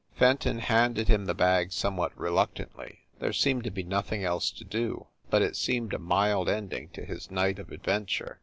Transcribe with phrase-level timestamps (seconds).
[0.15, 3.01] Fenton handed him the bag somewhat reluctantly.
[3.19, 7.05] There seemed to be nothing else to do, but it seemed a mild ending to
[7.05, 8.39] his night of adventure.